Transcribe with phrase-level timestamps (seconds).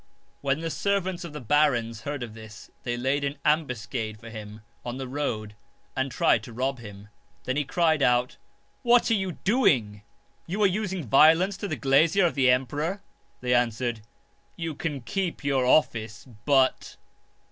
[0.41, 4.61] When the servants of the barons heard of this, they laid an ambuscade for him
[4.83, 5.53] on the road
[5.95, 7.09] and tried to rob him.
[7.43, 8.37] Then he cried out:"
[8.91, 10.01] What are you doing?
[10.47, 13.03] You are using violence to the glazier of the emperor!"
[13.41, 14.01] They answered:"
[14.65, 16.95] You can keep your office but